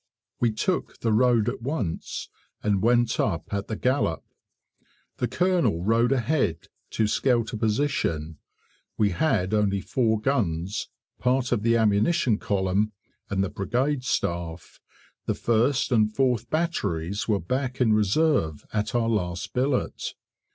[0.39, 2.27] We took the road at once,
[2.63, 4.23] and went up at the gallop.
[5.17, 8.39] The Colonel rode ahead to scout a position
[8.97, 12.93] (we had only four guns, part of the ammunition column,
[13.29, 14.79] and the brigade staff;
[15.27, 20.15] the 1st and 4th batteries were back in reserve at our last billet).